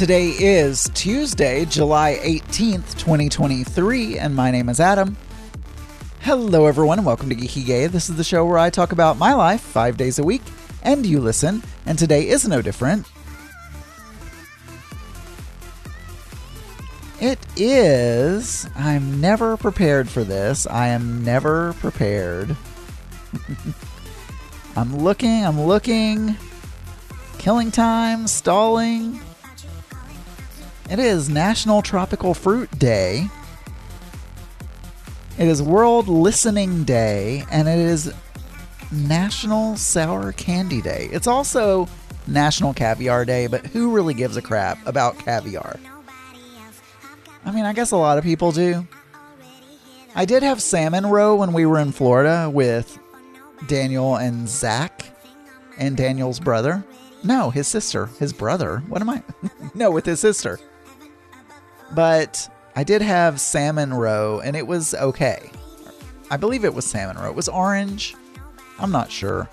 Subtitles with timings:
[0.00, 5.14] Today is Tuesday, July 18th, 2023, and my name is Adam.
[6.20, 7.86] Hello, everyone, and welcome to Geeky Gay.
[7.86, 10.40] This is the show where I talk about my life five days a week,
[10.82, 13.06] and you listen, and today is no different.
[17.20, 18.70] It is.
[18.74, 20.66] I'm never prepared for this.
[20.66, 22.56] I am never prepared.
[24.76, 26.36] I'm looking, I'm looking.
[27.36, 29.20] Killing time, stalling.
[30.90, 33.28] It is National Tropical Fruit Day.
[35.38, 38.12] It is World Listening Day, and it is
[38.90, 41.08] National Sour Candy Day.
[41.12, 41.88] It's also
[42.26, 45.78] National Caviar Day, but who really gives a crap about caviar?
[47.44, 48.84] I mean, I guess a lot of people do.
[50.16, 52.98] I did have salmon roe when we were in Florida with
[53.68, 55.06] Daniel and Zach
[55.78, 56.82] and Daniel's brother.
[57.22, 58.82] No, his sister, his brother.
[58.88, 59.22] What am I?
[59.76, 60.58] no, with his sister.
[61.92, 65.50] But I did have salmon roe and it was okay.
[66.30, 67.28] I believe it was salmon roe.
[67.28, 68.14] It was orange.
[68.78, 69.48] I'm not sure.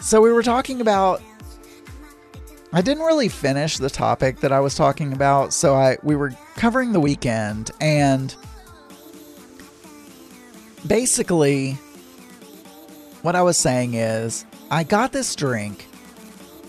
[0.00, 1.22] So we were talking about
[2.72, 6.32] I didn't really finish the topic that I was talking about, so I we were
[6.56, 8.34] covering the weekend and
[10.86, 11.72] basically
[13.22, 15.85] what I was saying is I got this drink.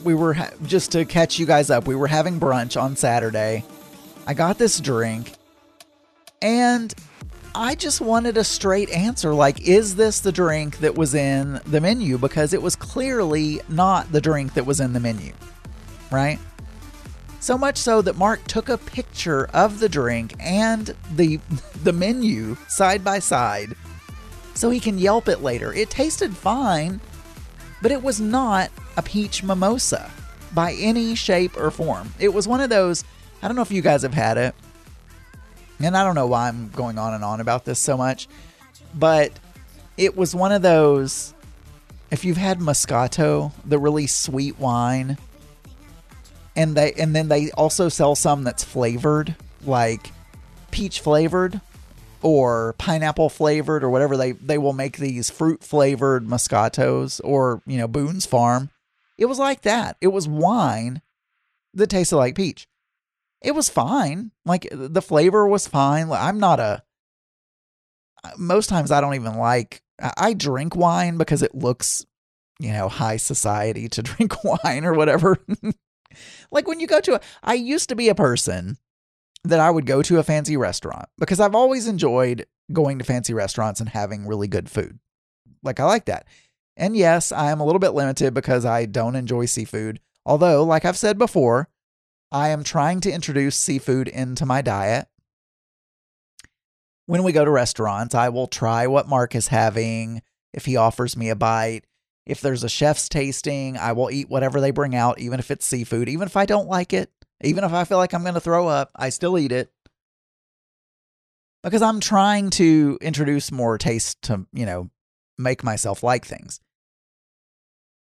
[0.03, 1.87] We were ha- just to catch you guys up.
[1.87, 3.63] We were having brunch on Saturday.
[4.25, 5.33] I got this drink
[6.41, 6.93] and
[7.55, 11.81] I just wanted a straight answer like is this the drink that was in the
[11.81, 15.33] menu because it was clearly not the drink that was in the menu
[16.11, 16.39] right?
[17.39, 21.39] So much so that Mark took a picture of the drink and the
[21.83, 23.75] the menu side by side
[24.53, 25.71] so he can yelp it later.
[25.73, 26.99] It tasted fine,
[27.81, 30.11] but it was not a peach mimosa
[30.53, 32.13] by any shape or form.
[32.19, 33.03] It was one of those,
[33.41, 34.55] I don't know if you guys have had it.
[35.79, 38.27] And I don't know why I'm going on and on about this so much,
[38.95, 39.31] but
[39.95, 41.33] it was one of those
[42.09, 45.17] if you've had Moscato, the really sweet wine
[46.57, 50.11] and they and then they also sell some that's flavored like
[50.71, 51.61] peach flavored
[52.21, 57.77] or pineapple flavored or whatever they they will make these fruit flavored moscatos or you
[57.77, 58.69] know Boone's Farm.
[59.17, 59.97] It was like that.
[60.01, 61.01] It was wine
[61.73, 62.67] that tasted like peach.
[63.41, 64.31] It was fine.
[64.45, 66.11] Like the flavor was fine.
[66.11, 66.83] I'm not a
[68.37, 72.05] most times I don't even like I drink wine because it looks
[72.59, 75.37] you know high society to drink wine or whatever.
[76.51, 78.77] Like when you go to a, I used to be a person
[79.47, 83.33] that I would go to a fancy restaurant because I've always enjoyed going to fancy
[83.33, 84.99] restaurants and having really good food.
[85.63, 86.27] Like I like that.
[86.75, 89.99] And yes, I am a little bit limited because I don't enjoy seafood.
[90.25, 91.69] Although, like I've said before,
[92.31, 95.07] I am trying to introduce seafood into my diet.
[97.05, 100.21] When we go to restaurants, I will try what Mark is having
[100.53, 101.85] if he offers me a bite.
[102.25, 105.65] If there's a chef's tasting, I will eat whatever they bring out, even if it's
[105.65, 107.09] seafood, even if I don't like it,
[107.43, 109.71] even if I feel like I'm going to throw up, I still eat it.
[111.63, 114.89] Because I'm trying to introduce more taste to, you know,
[115.37, 116.59] make myself like things.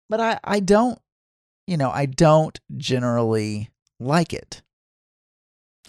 [0.08, 0.98] But I, I don't,
[1.66, 4.62] you know, I don't generally like it.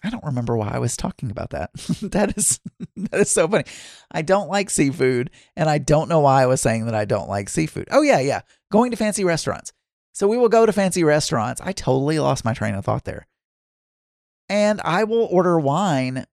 [0.03, 1.73] I don't remember why I was talking about that.
[2.01, 2.59] that is
[2.95, 3.65] that is so funny.
[4.11, 7.29] I don't like seafood and I don't know why I was saying that I don't
[7.29, 7.87] like seafood.
[7.91, 8.41] Oh yeah, yeah.
[8.71, 9.73] Going to fancy restaurants.
[10.13, 11.61] So we will go to fancy restaurants.
[11.61, 13.27] I totally lost my train of thought there.
[14.51, 16.25] And I will order wine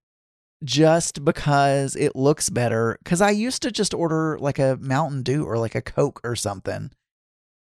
[0.65, 5.45] just because it looks better cuz I used to just order like a Mountain Dew
[5.45, 6.91] or like a Coke or something.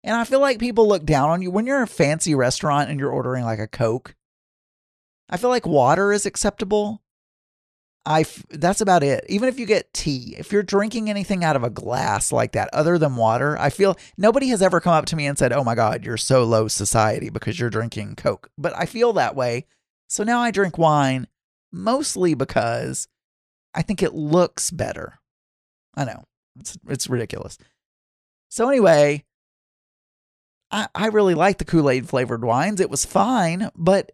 [0.03, 2.89] And I feel like people look down on you when you're in a fancy restaurant
[2.89, 4.15] and you're ordering like a Coke
[5.31, 7.03] I feel like water is acceptable.
[8.07, 9.25] I f- that's about it.
[9.29, 12.71] Even if you get tea, if you're drinking anything out of a glass like that
[12.73, 15.63] other than water, I feel nobody has ever come up to me and said, "Oh
[15.65, 19.67] my god, you're so low society because you're drinking Coke." But I feel that way.
[20.09, 21.27] So now I drink wine
[21.71, 23.09] mostly because
[23.75, 25.21] I think it looks better.
[25.95, 26.25] I know.
[26.59, 27.59] It's it's ridiculous.
[28.49, 29.25] So anyway,
[30.71, 32.81] I, I really like the Kool-Aid flavored wines.
[32.81, 34.13] It was fine, but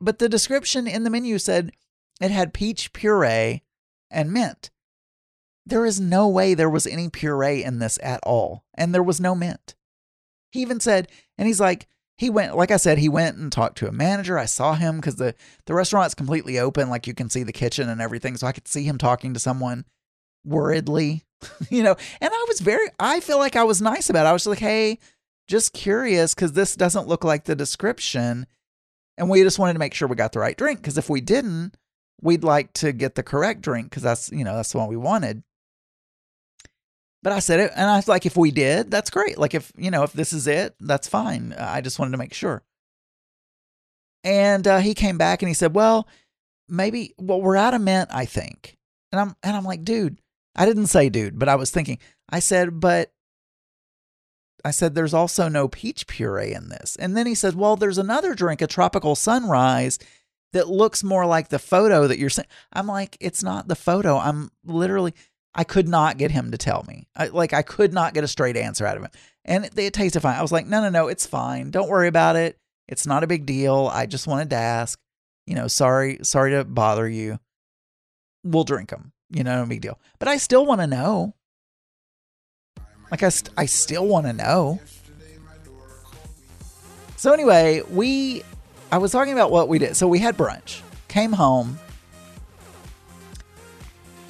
[0.00, 1.72] but the description in the menu said
[2.20, 3.62] it had peach puree
[4.10, 4.70] and mint.
[5.64, 9.20] There is no way there was any puree in this at all, and there was
[9.20, 9.74] no mint.
[10.52, 11.86] He even said, and he's like,
[12.18, 14.38] he went, like I said, he went and talked to a manager.
[14.38, 15.34] I saw him because the,
[15.66, 18.36] the restaurant's completely open, like you can see the kitchen and everything.
[18.36, 19.84] So I could see him talking to someone
[20.44, 21.24] worriedly,
[21.70, 21.96] you know.
[22.20, 24.30] And I was very, I feel like I was nice about it.
[24.30, 24.98] I was like, hey,
[25.48, 28.46] just curious because this doesn't look like the description
[29.18, 31.20] And we just wanted to make sure we got the right drink because if we
[31.20, 31.76] didn't,
[32.20, 34.96] we'd like to get the correct drink because that's, you know, that's the one we
[34.96, 35.42] wanted.
[37.26, 39.36] But I said it, and I was like, if we did, that's great.
[39.36, 41.56] Like, if, you know, if this is it, that's fine.
[41.58, 42.62] I just wanted to make sure.
[44.22, 46.06] And uh, he came back and he said, well,
[46.68, 48.76] maybe, well, we're out of mint, I think.
[49.10, 50.20] And I'm, and I'm like, dude,
[50.54, 51.98] I didn't say dude, but I was thinking,
[52.30, 53.12] I said, but
[54.64, 56.94] I said, there's also no peach puree in this.
[56.94, 59.98] And then he said, well, there's another drink, a tropical sunrise,
[60.52, 62.46] that looks more like the photo that you're saying.
[62.72, 64.16] I'm like, it's not the photo.
[64.16, 65.12] I'm literally,
[65.56, 67.08] I could not get him to tell me.
[67.16, 69.10] I, like, I could not get a straight answer out of him.
[69.46, 70.38] And it, it tasted fine.
[70.38, 71.70] I was like, no, no, no, it's fine.
[71.70, 72.58] Don't worry about it.
[72.88, 73.90] It's not a big deal.
[73.90, 74.98] I just wanted to ask,
[75.46, 77.40] you know, sorry, sorry to bother you.
[78.44, 79.98] We'll drink them, you know, no big deal.
[80.18, 81.34] But I still want to know.
[83.10, 84.78] Like I, st- I still want to know.
[87.16, 88.42] So anyway, we,
[88.92, 89.96] I was talking about what we did.
[89.96, 91.78] So we had brunch, came home,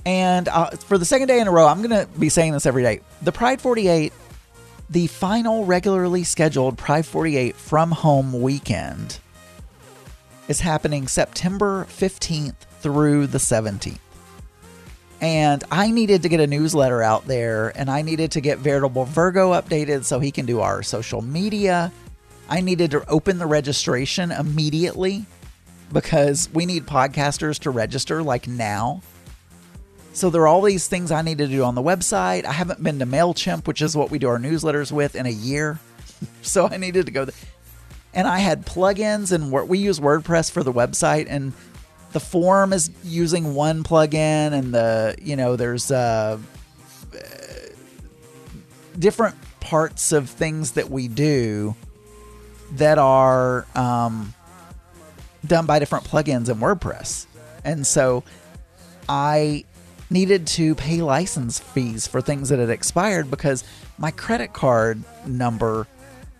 [0.06, 2.82] and uh, for the second day in a row, I'm gonna be saying this every
[2.82, 3.00] day.
[3.20, 4.12] The Pride 48,
[4.88, 9.18] the final regularly scheduled Pride 48 from home weekend,
[10.48, 13.98] is happening September 15th through the 17th
[15.20, 19.04] and I needed to get a newsletter out there and I needed to get Veritable
[19.04, 21.92] Virgo updated so he can do our social media.
[22.48, 25.24] I needed to open the registration immediately
[25.92, 29.00] because we need podcasters to register like now.
[30.16, 32.46] So there are all these things I need to do on the website.
[32.46, 35.30] I haven't been to MailChimp, which is what we do our newsletters with, in a
[35.30, 35.78] year.
[36.40, 37.26] so I needed to go.
[37.26, 37.36] Th-
[38.14, 41.52] and I had plugins and we use WordPress for the website and
[42.12, 46.38] the form is using one plugin and the you know there's uh,
[48.98, 51.76] different parts of things that we do
[52.72, 54.32] that are um,
[55.46, 57.26] done by different plugins in WordPress.
[57.64, 58.24] And so
[59.10, 59.66] I
[60.10, 63.64] needed to pay license fees for things that had expired because
[63.98, 65.86] my credit card number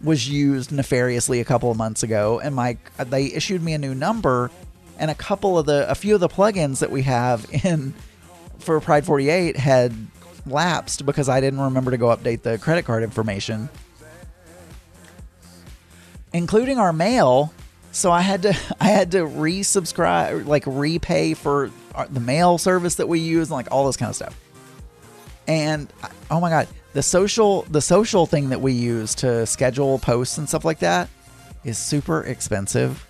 [0.02, 3.94] was used nefariously a couple of months ago and my they issued me a new
[3.94, 4.50] number
[4.98, 7.94] and a couple of the a few of the plugins that we have in
[8.58, 9.94] for Pride 48 had
[10.46, 13.68] lapsed because I didn't remember to go update the credit card information,
[16.32, 17.52] including our mail.
[17.92, 21.70] So I had to I had to resubscribe, like repay for
[22.10, 24.38] the mail service that we use, and like all this kind of stuff.
[25.48, 25.92] And
[26.30, 30.48] oh my god, the social the social thing that we use to schedule posts and
[30.48, 31.08] stuff like that
[31.64, 33.06] is super expensive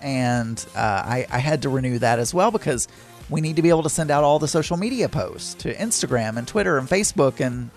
[0.00, 2.88] and uh, I, I had to renew that as well because
[3.28, 6.36] we need to be able to send out all the social media posts to Instagram
[6.36, 7.70] and Twitter and Facebook and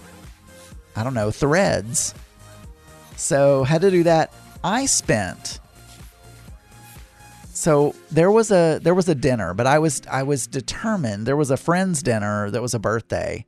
[0.95, 2.13] I don't know threads.
[3.17, 4.33] So had to do that.
[4.63, 5.59] I spent
[7.61, 11.27] so there was a there was a dinner, but I was I was determined.
[11.27, 13.45] There was a friend's dinner that was a birthday,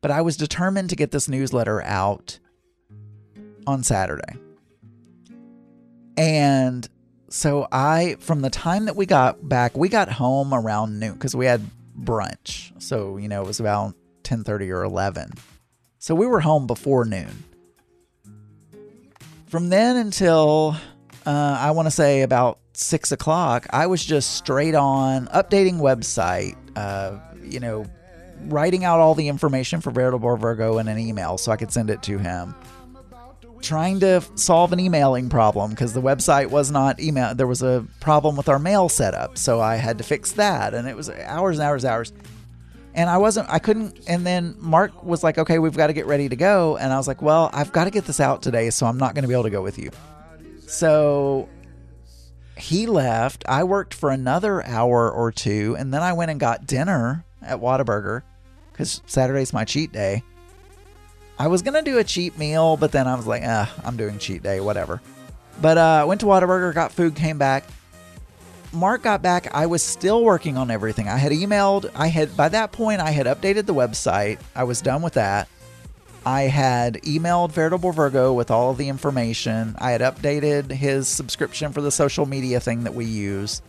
[0.00, 2.40] but I was determined to get this newsletter out
[3.64, 4.36] on Saturday.
[6.16, 6.88] And
[7.28, 11.36] so I from the time that we got back, we got home around noon because
[11.36, 11.62] we had
[11.96, 12.72] brunch.
[12.82, 15.30] So, you know, it was about 10:30 or 11.
[16.00, 17.44] So we were home before noon.
[19.46, 20.74] From then until
[21.24, 26.56] uh, I want to say about six o'clock, I was just straight on updating website,
[26.76, 27.86] uh, you know,
[28.44, 31.90] writing out all the information for Veritable Virgo in an email so I could send
[31.90, 32.54] it to him
[33.62, 37.34] trying to solve an emailing problem because the website was not email.
[37.34, 40.88] There was a problem with our mail setup, so I had to fix that, and
[40.88, 42.12] it was hours and hours, and hours.
[42.94, 44.00] And I wasn't, I couldn't.
[44.08, 46.96] And then Mark was like, "Okay, we've got to get ready to go," and I
[46.96, 49.28] was like, "Well, I've got to get this out today, so I'm not going to
[49.28, 49.90] be able to go with you."
[50.66, 51.48] So
[52.56, 53.44] he left.
[53.48, 57.60] I worked for another hour or two, and then I went and got dinner at
[57.60, 58.22] Whataburger
[58.72, 60.22] because Saturday's my cheat day.
[61.38, 64.18] I was gonna do a cheap meal, but then I was like, ah, I'm doing
[64.18, 65.02] cheat day, whatever.
[65.60, 67.64] But uh, went to Whataburger, got food, came back.
[68.72, 69.54] Mark got back.
[69.54, 71.08] I was still working on everything.
[71.08, 71.90] I had emailed.
[71.94, 74.38] I had by that point I had updated the website.
[74.54, 75.48] I was done with that.
[76.26, 79.76] I had emailed Veritable Virgo with all of the information.
[79.78, 83.62] I had updated his subscription for the social media thing that we use,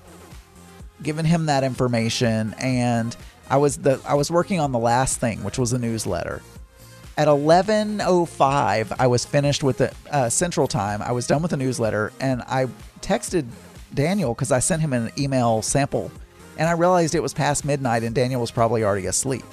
[1.04, 3.16] given him that information, and
[3.48, 6.42] I was the I was working on the last thing, which was a newsletter.
[7.16, 11.04] At 11:05, I was finished with the uh, Central Time.
[11.04, 12.70] I was done with the newsletter, and I
[13.02, 13.46] texted
[13.94, 16.12] Daniel because I sent him an email sample,
[16.58, 19.46] and I realized it was past midnight, and Daniel was probably already asleep,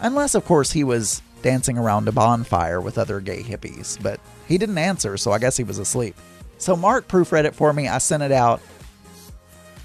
[0.00, 4.02] unless, of course, he was dancing around a bonfire with other gay hippies.
[4.02, 6.16] But he didn't answer, so I guess he was asleep.
[6.58, 7.86] So Mark proofread it for me.
[7.86, 8.60] I sent it out.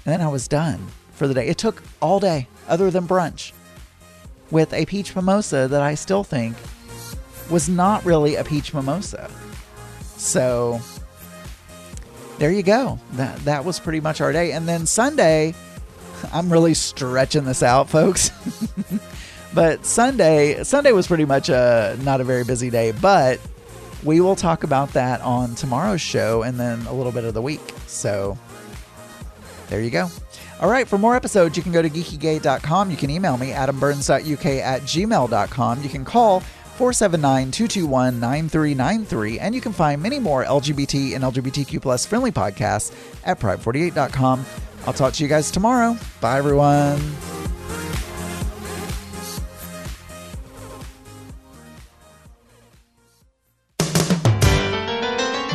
[0.04, 1.46] And then I was done for the day.
[1.46, 3.52] It took all day, other than brunch,
[4.50, 6.56] with a peach mimosa that I still think
[7.48, 9.30] was not really a peach mimosa.
[10.16, 10.80] So
[12.38, 12.98] there you go.
[13.12, 14.50] That that was pretty much our day.
[14.50, 15.54] And then Sunday,
[16.32, 18.32] I'm really stretching this out, folks.
[19.54, 23.40] but Sunday, Sunday was pretty much a not a very busy day, but
[24.02, 27.42] we will talk about that on tomorrow's show and then a little bit of the
[27.42, 27.60] week.
[27.86, 28.36] So
[29.68, 30.08] there you go.
[30.60, 32.90] All right, for more episodes, you can go to geekygay.com.
[32.90, 35.82] You can email me, adamburns.uk at gmail.com.
[35.82, 41.82] You can call 479 221 9393, and you can find many more LGBT and LGBTQ
[41.82, 42.94] plus friendly podcasts
[43.24, 44.44] at pride48.com.
[44.86, 45.96] I'll talk to you guys tomorrow.
[46.20, 47.00] Bye, everyone.